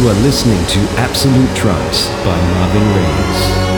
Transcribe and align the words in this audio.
You 0.00 0.08
are 0.08 0.14
listening 0.22 0.64
to 0.68 0.78
Absolute 0.98 1.54
Trance 1.54 2.08
by 2.24 2.40
Marvin 2.54 2.88
Reeves. 2.96 3.69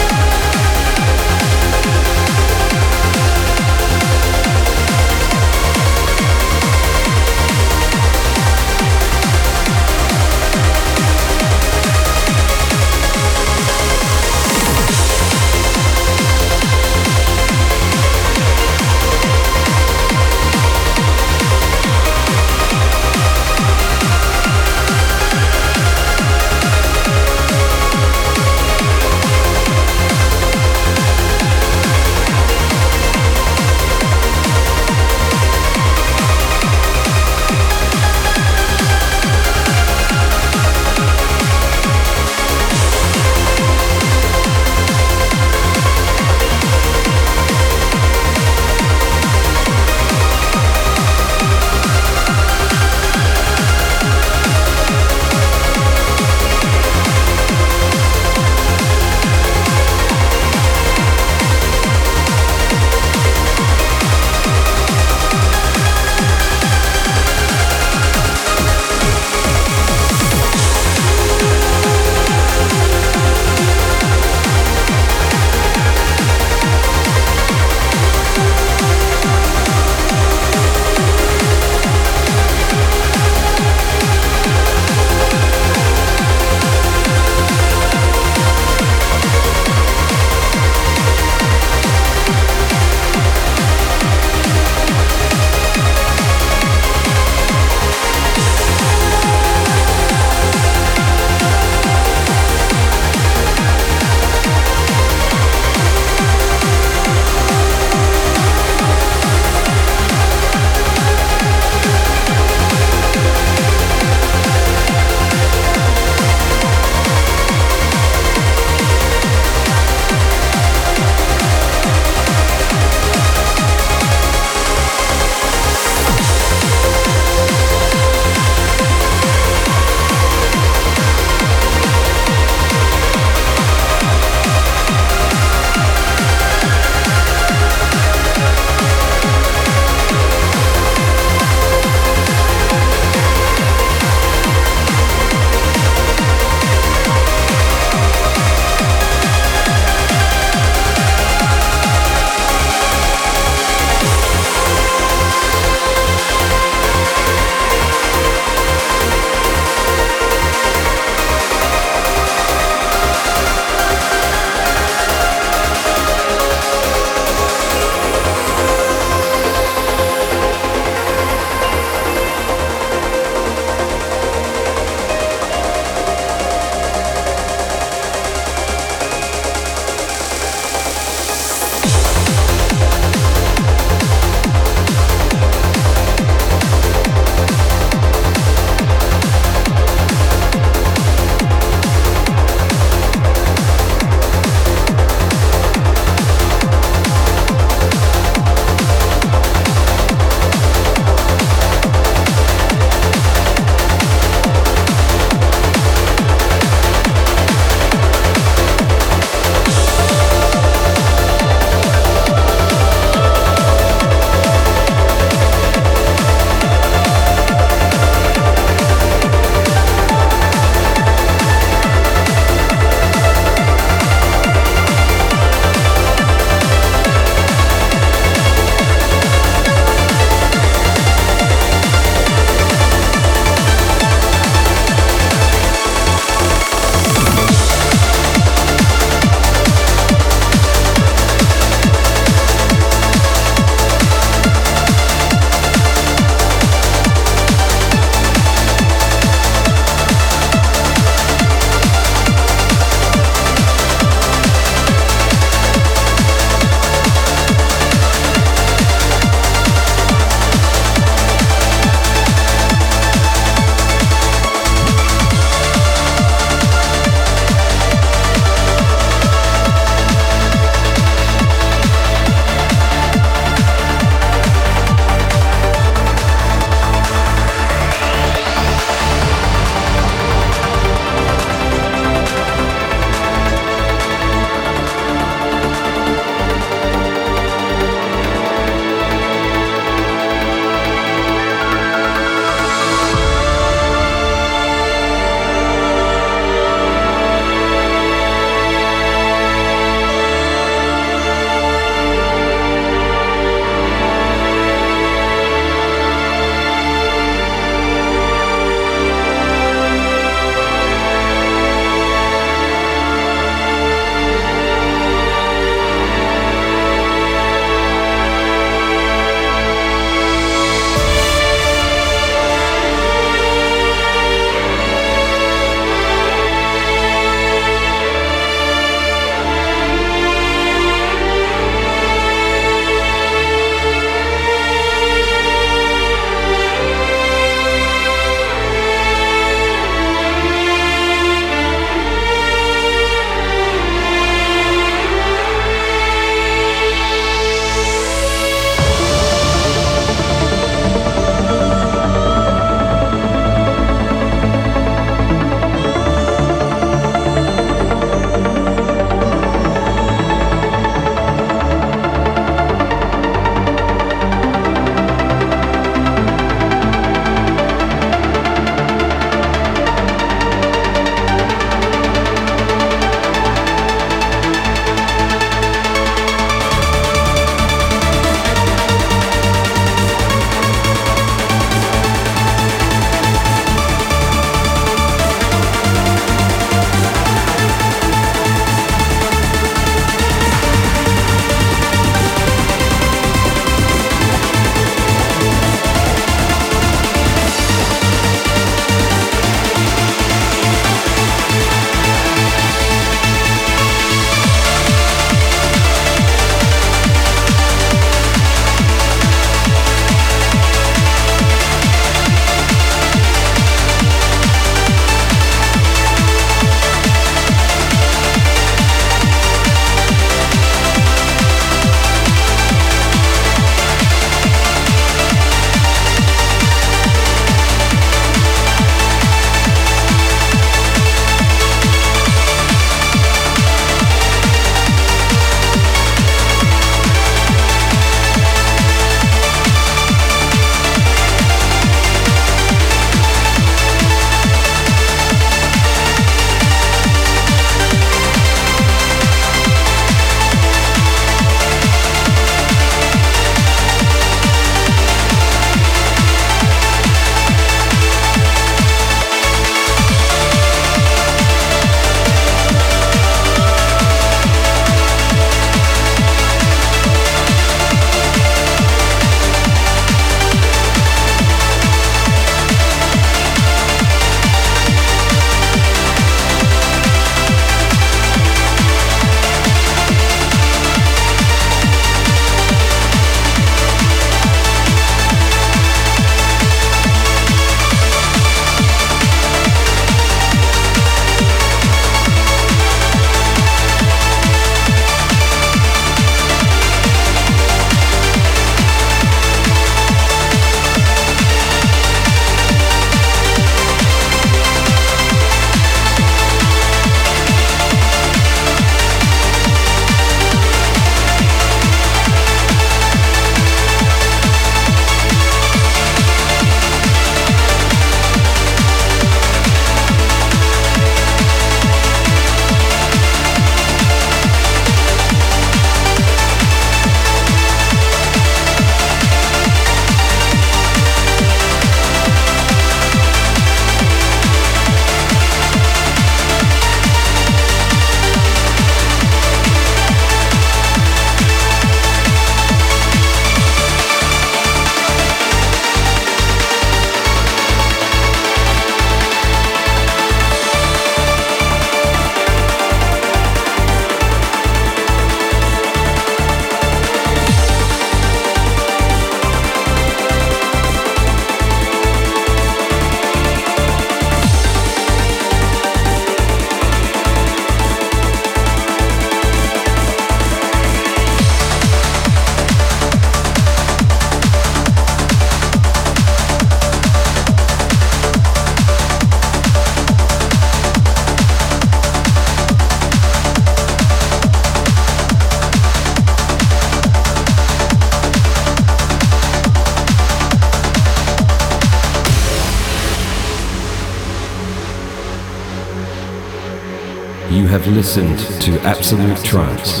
Have 597.86 597.94
listened 597.94 598.38
to 598.60 598.80
Absolute 598.80 599.36
Trance 599.44 600.00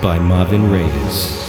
by 0.00 0.20
Marvin 0.20 0.70
Reyes. 0.70 1.41